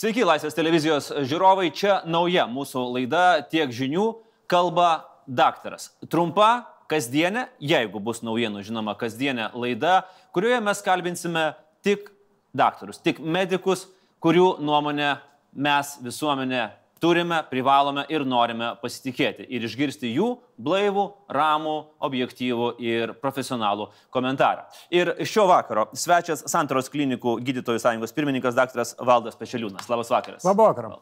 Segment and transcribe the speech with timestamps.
[0.00, 4.06] Sveiki, Laisvės televizijos žiūrovai, čia nauja mūsų laida tiek žinių
[4.48, 5.90] kalba daktaras.
[6.08, 9.98] Trumpa, kasdienė, jeigu bus naujienų, žinoma, kasdienė laida,
[10.32, 11.42] kurioje mes kalbinsime
[11.84, 12.08] tik
[12.56, 13.90] daktarus, tik medikus,
[14.24, 15.18] kurių nuomonę
[15.52, 16.62] mes visuomenė
[17.00, 20.28] turime, privalome ir norime pasitikėti ir išgirsti jų
[20.60, 21.76] blaivų, ramų,
[22.06, 24.66] objektyvų ir profesionalų komentarą.
[24.92, 28.84] Ir šio vakaro svečias Santaros klinikų gydytojų sąjungos pirmininkas dr.
[29.06, 29.88] Valdas Pešeliūnas.
[29.90, 30.46] Labas vakaras.
[30.46, 30.94] Labą vakarą.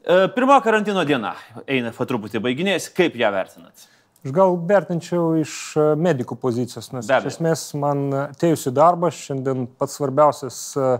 [0.00, 1.34] E, pirma karantino diena
[1.68, 2.88] eina po truputį baiginės.
[2.96, 3.88] Kaip ją vertinat?
[4.24, 9.68] Aš gal vertinčiau iš e, medikų pozicijos, nes iš esmės man atėjus į darbą šiandien
[9.80, 10.94] pats svarbiausias e,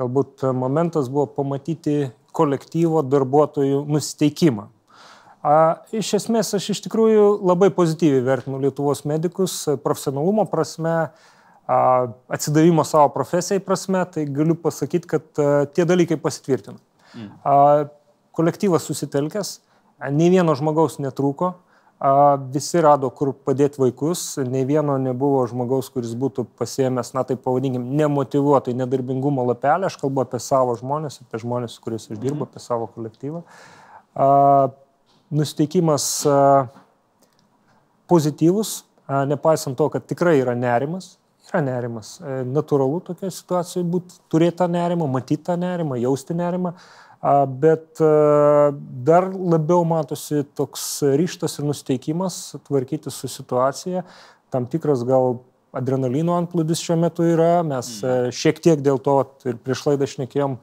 [0.00, 4.68] galbūt momentas buvo pamatyti kolektyvo darbuotojų nusiteikimą.
[5.40, 5.54] A,
[5.96, 10.96] iš esmės aš iš tikrųjų labai pozityviai vertinu Lietuvos medikus profesionalumo prasme,
[11.64, 11.78] a,
[12.28, 16.76] atsidavimo savo profesijai prasme, tai galiu pasakyti, kad a, tie dalykai pasitvirtino.
[17.14, 17.32] Mm.
[17.40, 17.56] A,
[18.36, 19.56] kolektyvas susitelkęs,
[20.12, 21.54] nei vieno žmogaus netrūko,
[22.00, 27.84] visi rado, kur padėti vaikus, nei vieno nebuvo žmogaus, kuris būtų pasiemęs, na tai pavadinkim,
[27.96, 32.62] nemotivuotai nedarbingumo lapelį, aš kalbu apie savo žmonės, apie žmonės, su kuriais aš dirbu, apie
[32.64, 33.42] savo kolektyvą.
[35.30, 36.06] Nusteikimas
[38.08, 38.78] pozityvus,
[39.28, 41.18] nepaisant to, kad tikrai yra nerimas,
[41.50, 42.16] yra nerimas.
[42.22, 46.74] E, natūralu tokia situacija būti, turėti tą nerimą, matyti tą nerimą, jausti nerimą
[47.20, 48.00] bet
[49.04, 54.06] dar labiau matosi toks ryštas ir nusteikimas tvarkyti su situacija,
[54.50, 55.42] tam tikras gal
[55.76, 58.32] adrenalino antplūdis šiuo metu yra, mes mm.
[58.34, 60.56] šiek tiek dėl to ir prieš laidą šnekėjom,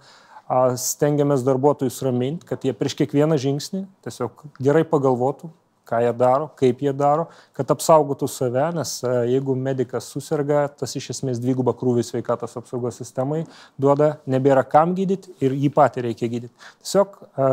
[0.79, 5.51] stengiamės darbuotojus raminti, kad jie prieš kiekvieną žingsnį tiesiog gerai pagalvotų,
[5.87, 10.95] ką jie daro, kaip jie daro, kad apsaugotų save, nes e, jeigu medicas susirga, tas
[10.99, 13.43] iš esmės dvigubą krūvį sveikatos apsaugos sistemai
[13.79, 16.69] duoda, nebėra kam gydyti ir jį patį reikia gydyti.
[16.83, 17.51] Tiesiog e,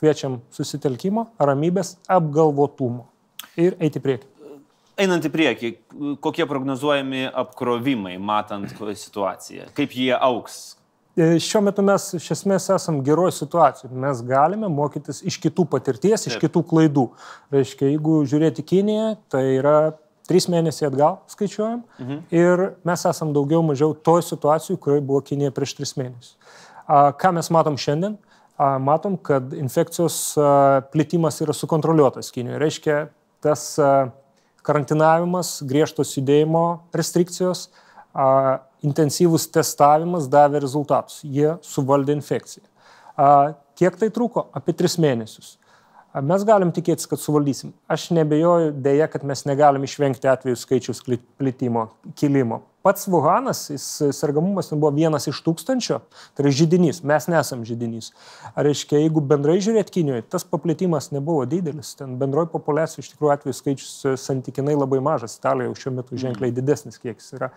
[0.00, 3.06] kviečiam susitelkimo, ramybės, apgalvotumo
[3.56, 4.28] ir eiti prieki.
[4.96, 5.70] Einant į priekį,
[6.24, 10.75] kokie prognozuojami apkrovimai, matant situaciją, kaip jie auks,
[11.16, 13.94] šiuo metu mes iš esmės esam geroje situacijoje.
[13.96, 17.06] Mes galime mokytis iš kitų patirties, iš kitų klaidų.
[17.54, 19.76] Reiškia, jeigu žiūrėti Kiniją, tai yra
[20.28, 22.22] trys mėnesiai atgal skaičiuojam mhm.
[22.34, 26.36] ir mes esam daugiau mažiau toj situacijai, kurioje buvo Kinija prieš tris mėnesius.
[26.86, 28.18] Ką mes matom šiandien?
[28.56, 30.18] Matom, kad infekcijos
[30.92, 32.60] plitimas yra sukontroliuotas Kinijoje.
[32.62, 33.00] Reiškia,
[33.44, 33.66] tas
[34.66, 36.64] karantinavimas, griežtos judėjimo
[36.96, 37.68] restrikcijos,
[38.84, 41.20] intensyvus testavimas davė rezultatus.
[41.24, 42.66] Jie suvaldė infekciją.
[43.76, 44.48] Kiek tai truko?
[44.56, 45.56] Apie tris mėnesius.
[46.24, 47.74] Mes galim tikėtis, kad suvaldysim.
[47.92, 52.62] Aš nebejoju dėja, kad mes negalim išvengti atvejų skaičiaus plitimo, kilimo.
[52.86, 55.96] Pats Vuhanas, jis sergamumas buvo vienas iš tūkstančio,
[56.38, 58.12] tai yra žydinys, mes nesam žydinys.
[58.52, 63.32] Ar reiškia, jeigu bendrai žiūrėt Kinijoje, tas paplitimas nebuvo didelis, ten bendroji populiacija iš tikrųjų
[63.34, 67.50] atvejų skaičius santykinai labai mažas, Italijoje jau šiuo metu ženkliai didesnis kiekis yra.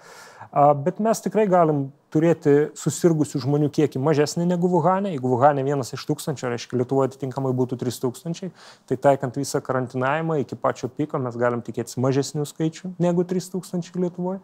[0.82, 5.12] Bet mes tikrai galim turėti susirgusių žmonių kiekį mažesnį negu Vuhane.
[5.14, 8.50] Jeigu Vuhane vienas iš tūkstančio, reiškia Lietuvoje atitinkamai būtų 3000,
[8.90, 14.42] tai taikant visą karantinavimą iki pačio piko mes galim tikėtis mažesnių skaičių negu 3000 Lietuvoje.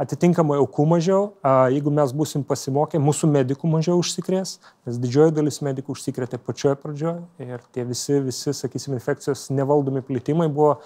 [0.00, 1.30] Atitinkamai aukų mažiau,
[1.72, 4.58] jeigu mes busim pasimokę, mūsų medikų mažiau užsikrės,
[4.88, 10.48] nes didžioji dalis medikų užsikrėtė pačioje pradžioje ir tie visi, visi, sakysim, infekcijos nevaldomi plitimai
[10.48, 10.78] buvo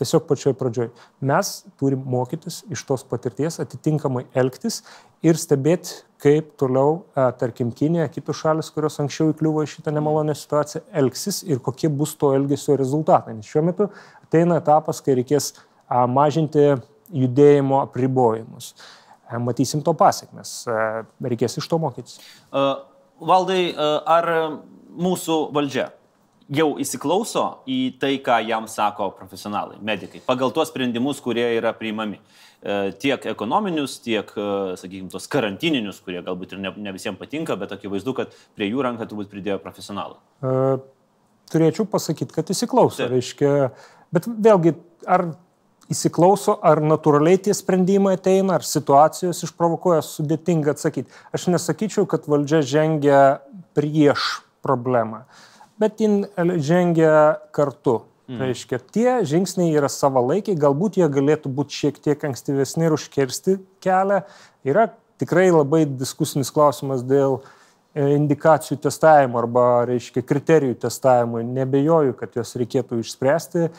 [0.00, 0.90] tiesiog pačioj pradžioj.
[1.24, 4.82] Mes turim mokytis iš tos patirties, atitinkamai elgtis
[5.24, 7.02] ir stebėti, kaip toliau,
[7.40, 12.14] tarkim, Kinė, kitos šalis, kurios anksčiau įkliuvo į šitą nemalonę situaciją, elgsis ir kokie bus
[12.16, 13.34] to elgesio rezultatai.
[13.36, 13.88] Nes šiuo metu
[14.24, 15.52] ateina etapas, kai reikės
[15.88, 16.70] mažinti
[17.12, 18.72] judėjimo apribojimus.
[19.42, 20.64] Matysim to pasiekmes.
[21.22, 22.20] Reikės iš to mokytis.
[23.16, 24.32] Valdai, ar
[24.96, 25.90] mūsų valdžia
[26.52, 32.20] jau įsiklauso į tai, ką jam sako profesionalai, medikai, pagal tuos sprendimus, kurie yra priimami.
[32.66, 37.56] E, tiek ekonominius, tiek, e, sakykime, tos karantininius, kurie galbūt ir ne, ne visiems patinka,
[37.60, 40.18] bet akivaizdu, kad prie jų ranką turbūt pridėjo profesionalai.
[40.40, 40.76] E,
[41.52, 43.02] turėčiau pasakyti, kad įsiklauso.
[43.02, 43.12] Taip.
[43.12, 43.50] Reiškia,
[44.14, 44.76] bet vėlgi,
[45.06, 45.28] ar
[45.92, 51.12] įsiklauso, ar natūraliai tie sprendimai ateina, ar situacijos išprovokuoja, sudėtinga atsakyti.
[51.36, 53.20] Aš nesakyčiau, kad valdžia žengia
[53.76, 55.22] prieš problemą.
[55.22, 58.02] Uh, bet jin žengia kartu.
[58.26, 58.40] Mm.
[58.42, 64.24] Reiškia, tie žingsniai yra savalaikiai, galbūt jie galėtų būti šiek tiek ankstyvesni ir užkirsti kelią.
[64.66, 64.88] Yra
[65.22, 71.44] tikrai labai diskusinis klausimas dėl e, indikacijų testavimo arba, reiškia, kriterijų testavimo.
[71.46, 73.70] Nebejoju, kad juos reikėtų išspręsti.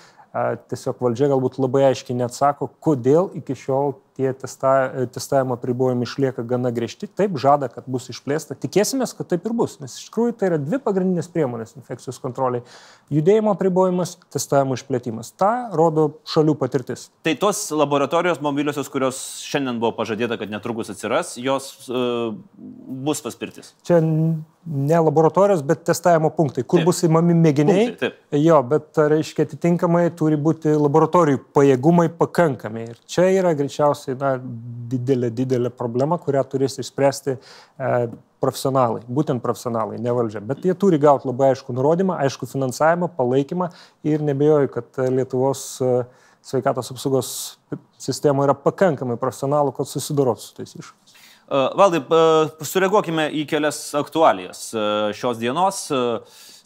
[0.72, 4.72] Tiesiog valdžia galbūt labai aiškiai neatsako, kodėl iki šiol tie testa,
[5.14, 7.08] testavimo apribojimai išlieka gana griežti.
[7.08, 8.58] Taip, žada, kad bus išplėsta.
[8.58, 12.66] Tikėsimės, kad taip ir bus, nes iš tikrųjų tai yra dvi pagrindinės priemonės infekcijos kontroliai-
[13.18, 15.31] judėjimo apribojimas, testavimo išplėtimas.
[15.38, 17.10] Ta rodo šalių patirtis.
[17.24, 23.74] Tai tos laboratorijos mobiliosios, kurios šiandien buvo pažadėta, kad netrukus atsiras, jos uh, bus paspirtis.
[23.84, 24.02] Čia
[24.68, 26.88] ne laboratorijos, bet testavimo punktai, kur taip.
[26.90, 27.86] bus įmami mėginiai.
[27.92, 28.40] Punktai, taip.
[28.42, 32.88] jo, bet reiškia atitinkamai turi būti laboratorijų pajėgumai pakankami.
[32.92, 34.36] Ir čia yra greičiausiai na,
[34.92, 37.39] didelė, didelė problema, kurią turės išspręsti e,
[38.44, 40.44] profesionalai, būtent profesionalai, ne valdžia.
[40.45, 43.71] Bet jie turi gauti labai aišku nurodymą, aišku finansavimą, palaikymą
[44.07, 45.94] ir nebejoju, kad Lietuvos e,
[46.48, 47.31] sveikatos apsaugos
[48.00, 51.18] sistema yra pakankamai profesionalų, kad susidorotų su tais iššūkiais.
[51.48, 52.01] Valdai,
[52.68, 54.65] sureaguokime į kelias aktualijas
[55.15, 55.86] šios dienos.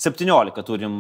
[0.02, 0.96] 17 turim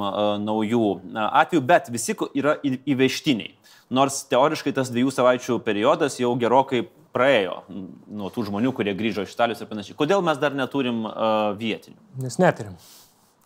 [0.45, 3.55] naujų atvejų, bet visi yra įvežtiniai.
[3.91, 9.35] Nors teoriškai tas dviejų savaičių periodas jau gerokai praėjo nuo tų žmonių, kurie grįžo iš
[9.35, 9.97] Italijos ir panašiai.
[9.99, 11.03] Kodėl mes dar neturim
[11.59, 11.99] vietinių?
[12.23, 12.79] Nes neturim.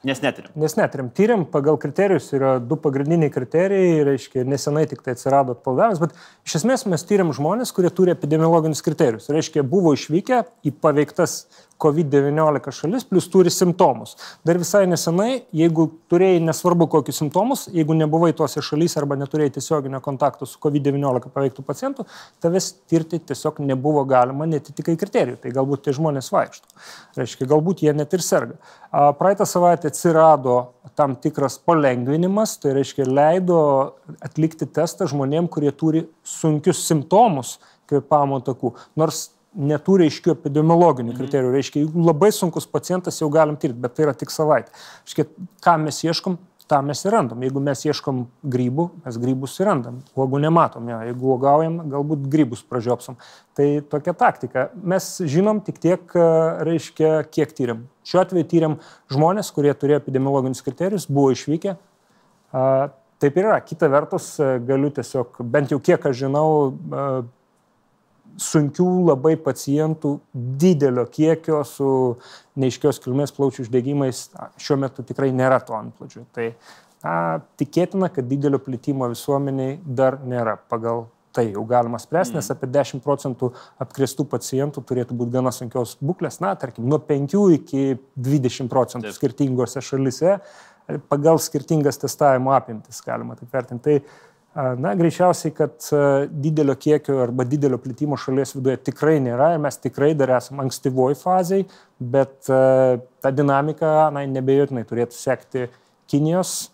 [0.06, 0.52] Nes neturim.
[0.62, 1.08] Nes neturim.
[1.18, 6.14] Tyrim pagal kriterijus yra du pagrindiniai kriterijai, reiškia, nesenai tik tai atsirado atpaldavimas, bet
[6.46, 9.32] iš esmės mes tyrim žmonės, kurie turi epidemiologinius kriterijus.
[9.34, 11.48] Reiškia, buvo išvykę į paveiktas
[11.82, 14.16] COVID-19 šalis, plus turi simptomus.
[14.48, 20.00] Dar visai nesenai, jeigu turėjai nesvarbu kokius simptomus, jeigu nebuvai tuose šalyse arba neturėjai tiesioginio
[20.06, 22.08] kontakto su COVID-19 paveiktų pacientų,
[22.44, 25.42] tavęs tirti tiesiog nebuvo galima, netitikai kriterijų.
[25.44, 26.72] Tai galbūt tie žmonės vaikšto.
[27.20, 28.56] Reiškia, galbūt jie net ir serga.
[29.20, 30.58] Praeitą savaitę atsirado
[30.96, 33.60] tam tikras palengvinimas, tai reiškia leido
[34.24, 37.58] atlikti testą žmonėm, kurie turi sunkius simptomus
[37.90, 38.74] kvepamo takų.
[38.98, 41.22] Nors neturi aiškių epidemiologinių mhm.
[41.22, 41.54] kriterijų.
[41.56, 44.74] Reiškia, jeigu labai sunkus pacientas jau galim tirti, bet tai yra tik savaitė.
[45.06, 45.28] Reiškia,
[45.66, 46.38] ką mes ieškom,
[46.70, 47.44] tą mes ir randam.
[47.46, 48.24] Jeigu mes ieškom
[48.56, 50.00] grybų, mes grybus ir randam.
[50.18, 51.00] Uogų nematom, jo.
[51.10, 53.20] jeigu uogaujam, galbūt grybus pražiopsom.
[53.58, 54.68] Tai tokia taktika.
[54.76, 56.18] Mes žinom tik tiek,
[56.68, 57.86] reiškia, kiek tyriam.
[58.06, 58.78] Šiuo atveju tyriam
[59.14, 61.78] žmonės, kurie turėjo epidemiologinius kriterijus, buvo išvykę.
[63.24, 63.62] Taip ir yra.
[63.64, 64.34] Kita vertus,
[64.68, 66.50] galiu tiesiog, bent jau kiek aš žinau,
[68.42, 71.90] sunkių labai pacientų didelio kiekio su
[72.60, 74.28] neiškios kilmės plaučių uždegimais
[74.62, 76.26] šiuo metu tikrai nėra to antplūdžio.
[76.36, 76.52] Tai
[77.04, 77.16] na,
[77.60, 82.56] tikėtina, kad didelio plitimo visuomeniai dar nėra pagal tai jau galima spręsti, nes mm.
[82.56, 83.50] apie 10 procentų
[83.84, 89.84] apkrestų pacientų turėtų būti gana sunkios būklės, na, tarkim, nuo 5 iki 20 procentų skirtingose
[89.84, 90.38] šalise,
[91.12, 94.00] pagal skirtingas testavimo apimtis galima taip vertinti.
[94.00, 95.84] Tai Na, greičiausiai, kad
[96.32, 101.18] didelio kiekio arba didelio plitimo šalies viduje tikrai nėra ir mes tikrai dar esame ankstyvoj
[101.20, 101.66] fazai,
[102.00, 105.66] bet ta dinamika, na, nebejotinai turėtų sekti
[106.08, 106.70] Kinijos,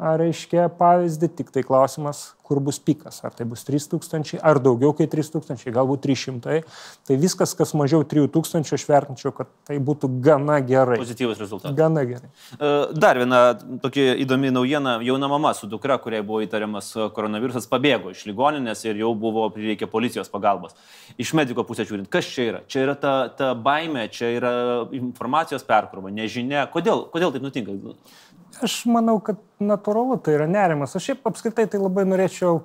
[0.00, 3.20] reiškia, pavyzdį, tik tai klausimas, kur bus pikas.
[3.24, 6.62] Ar tai bus 3000, ar daugiau kaip 3000, galbūt 300.
[7.08, 10.98] Tai viskas, kas mažiau 3000, aš vertinčiau, kad tai būtų gana gerai.
[11.00, 11.76] Pozityvus rezultatas.
[11.78, 12.32] Gana gerai.
[12.56, 13.42] E, dar viena
[13.84, 14.98] tokia įdomi naujiena.
[15.06, 19.88] Jauna mama su dukra, kuriai buvo įtariamas koronavirusas, pabėgo iš ligoninės ir jau buvo prireikę
[19.92, 20.76] policijos pagalbos.
[21.20, 22.64] Iš mediko pusės žiūrint, kas čia yra?
[22.68, 24.52] Čia yra ta, ta baime, čia yra
[24.96, 26.66] informacijos perkrova, nežinia.
[26.72, 27.76] Kodėl, kodėl taip nutinka?
[28.62, 30.94] Aš manau, kad natūralu tai yra nerimas.
[30.96, 32.60] Aš šiaip apskritai tai labai norėčiau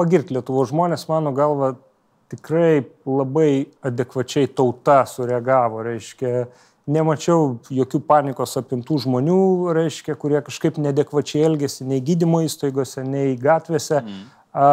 [0.00, 1.74] pagirti Lietuvo žmonės, mano galva,
[2.32, 5.82] tikrai labai adekvačiai tauta sureagavo.
[5.86, 6.46] Reiškia,
[6.90, 9.40] nemačiau jokių panikos apimtų žmonių,
[9.76, 14.00] reiškia, kurie kažkaip nedekvačiai elgėsi nei gydymo įstaigose, nei gatvėse.
[14.02, 14.24] Mm.
[14.56, 14.68] A,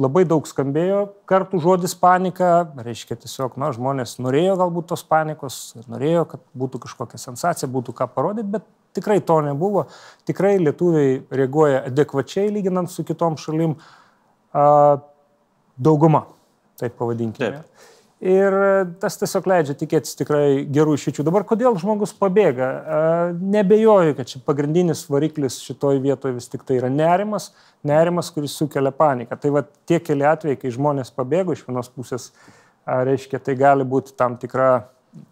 [0.00, 5.58] labai daug skambėjo kartų žodis panika, reiškia tiesiog, na, žmonės norėjo galbūt tos panikos,
[5.90, 9.86] norėjo, kad būtų kažkokia sensacija, būtų ką parodyti, bet Tikrai to nebuvo.
[10.28, 13.76] Tikrai lietuviai reaguoja adekvačiai lyginant su kitom šalim.
[14.56, 14.64] A,
[15.76, 16.24] dauguma,
[16.80, 17.60] taip pavadinkime.
[17.60, 17.92] Taip.
[18.26, 18.54] Ir
[18.96, 21.24] tas tiesiog leidžia tikėtis tikrai gerų išeičių.
[21.26, 22.68] Dabar kodėl žmogus pabėga?
[23.36, 27.50] Nebejoju, kad čia pagrindinis variklis šitoj vietoje vis tik tai yra nerimas,
[27.84, 29.36] nerimas, kuris sukelia paniką.
[29.36, 32.30] Tai va tie keli atvejai, kai žmonės pabėgo iš vienos pusės,
[32.88, 34.70] reiškia, tai gali būti tam tikra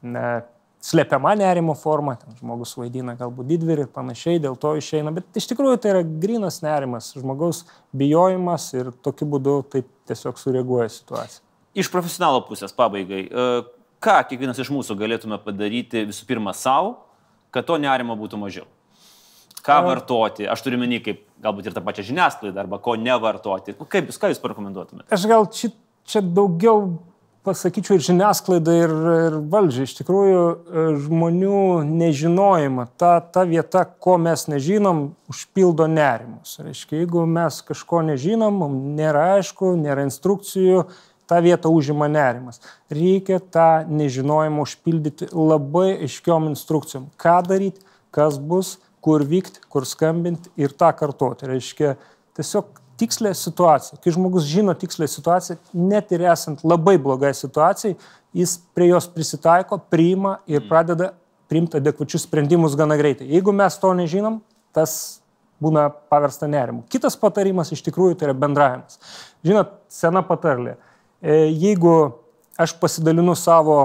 [0.04, 0.42] ne,
[0.85, 5.47] slepiama nerimo forma, ten žmogus vaidina galbūt didvirį ir panašiai, dėl to išeina, bet iš
[5.53, 7.62] tikrųjų tai yra grinas nerimas, žmogaus
[7.97, 11.41] bijojimas ir tokiu būdu taip tiesiog sureaguoja situacija.
[11.75, 13.47] Iš profesionalo pusės pabaigai, e,
[14.05, 16.99] ką kiekvienas iš mūsų galėtume padaryti visų pirma savo,
[17.55, 18.69] kad to nerimo būtų mažiau?
[19.64, 20.45] Ką vartoti?
[20.45, 23.73] Aš turiu menį kaip galbūt ir tą pačią žiniasklaidą arba ko nevartoti.
[23.88, 25.09] Kaip, ką jūs parekomenduotumėte?
[25.17, 25.73] Aš gal čia,
[26.05, 26.99] čia daugiau
[27.45, 28.93] pasakyčiau, ir žiniasklaida, ir,
[29.29, 29.87] ir valdžia.
[29.87, 36.57] Iš tikrųjų, e, žmonių nežinojimą, ta, ta vieta, ko mes nežinom, užpildo nerimus.
[36.65, 40.87] Reiškia, jeigu mes kažko nežinom, mums nėra aišku, nėra instrukcijų,
[41.31, 42.61] tą vietą užima nerimas.
[42.93, 47.09] Reikia tą nežinojimą užpildyti labai aiškiom instrukcijom.
[47.21, 47.85] Ką daryti,
[48.15, 51.49] kas bus, kur vykti, kur skambinti ir tą kartoti.
[51.51, 51.97] Reiškia,
[52.37, 53.99] tiesiog tikslę situaciją.
[54.03, 57.97] Kai žmogus žino tikslę situaciją, net ir esant labai blogai situacijai,
[58.35, 60.69] jis prie jos prisitaiko, priima ir mm.
[60.71, 61.13] pradeda
[61.51, 63.29] priimti adekvačius sprendimus gana greitai.
[63.31, 64.41] Jeigu mes to nežinom,
[64.75, 65.21] tas
[65.63, 66.85] būna paversta nerimu.
[66.91, 68.99] Kitas patarimas iš tikrųjų tai yra bendravimas.
[69.47, 70.77] Žinot, sena patarlė.
[71.23, 71.95] E, jeigu
[72.61, 73.79] aš pasidalinu savo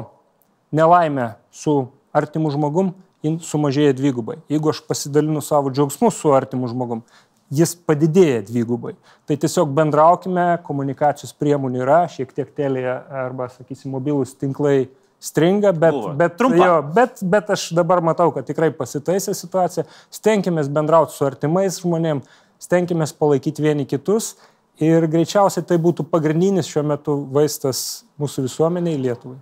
[0.75, 2.93] nelaimę su artimu žmogum,
[3.25, 4.39] jin sumažėja dvigubai.
[4.51, 7.03] Jeigu aš pasidalinu savo džiaugsmu su artimu žmogum,
[7.53, 8.93] jis padidėja dvigubai.
[9.27, 14.89] Tai tiesiog bendraukime, komunikacijos priemonių yra, šiek tiek telėje arba, sakysim, mobilūs tinklai
[15.19, 16.13] stringa, bet, Buvo.
[16.15, 19.87] bet, jo, bet, bet aš dabar matau, kad tikrai pasitaisė situacija.
[20.13, 24.35] Stenkimės bendrauti su artimais žmonėmis, stenkimės palaikyti vieni kitus
[24.79, 29.39] ir greičiausiai tai būtų pagrindinis šiuo metu vaistas mūsų visuomeniai Lietuvai.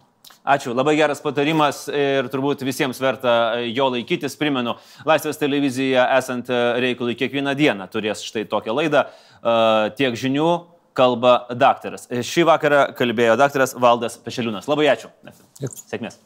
[0.48, 4.38] Ačiū, labai geras patarimas ir turbūt visiems verta jo laikytis.
[4.40, 4.78] Primenu,
[5.08, 6.48] Laisvės televizija esant
[6.80, 9.04] reikalui kiekvieną dieną turės štai tokią laidą.
[10.00, 10.48] Tiek žinių
[10.98, 12.08] kalba daktaras.
[12.08, 14.72] Šį vakarą kalbėjo daktaras Valdas Pešeliūnas.
[14.72, 15.12] Labai ačiū.
[15.92, 16.22] Sėkmės.